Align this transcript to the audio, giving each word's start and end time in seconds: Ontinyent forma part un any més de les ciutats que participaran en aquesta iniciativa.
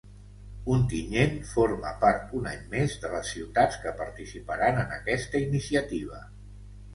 Ontinyent 0.75 1.35
forma 1.49 1.91
part 2.03 2.33
un 2.39 2.49
any 2.53 2.63
més 2.71 2.95
de 3.03 3.11
les 3.17 3.29
ciutats 3.35 3.77
que 3.85 3.93
participaran 4.01 4.81
en 4.87 4.97
aquesta 4.97 5.45
iniciativa. 5.51 6.25